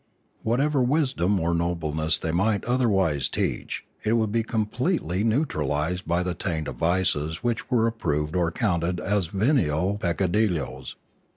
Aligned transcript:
Whatever 0.41 0.81
wisdom 0.81 1.39
or 1.39 1.53
noble 1.53 1.93
ness 1.93 2.17
they 2.17 2.31
might 2.31 2.65
otherwise 2.65 3.29
teach, 3.29 3.85
it 4.03 4.13
would 4.13 4.31
be 4.31 4.41
completely 4.41 5.23
neutralised 5.23 6.07
by 6.07 6.23
the 6.23 6.33
taint 6.33 6.67
of 6.67 6.77
vices 6.77 7.43
which 7.43 7.69
were 7.69 7.85
approved 7.85 8.35
or 8.35 8.51
counted 8.51 8.99
as 8.99 9.27
venial 9.27 9.99
peccadilloes. 9.99 10.95